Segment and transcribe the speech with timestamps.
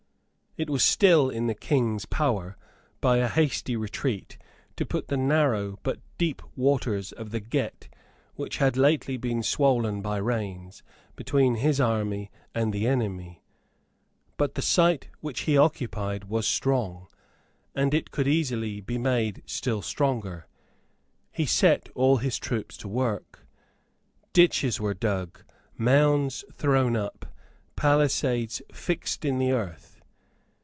[0.57, 2.57] It was still in the King's power,
[2.99, 4.37] by a hasty retreat,
[4.75, 7.87] to put the narrow, but deep, waters of the Gette,
[8.35, 10.83] which had lately been swollen by rains,
[11.15, 13.41] between his army and the enemy.
[14.35, 17.07] But the site which he occupied was strong;
[17.73, 20.47] and it could easily be made still stronger.
[21.31, 23.45] He set all his troops to work.
[24.33, 25.45] Ditches were dug,
[25.77, 27.33] mounds thrown up,
[27.77, 29.87] palisades fixed in the earth.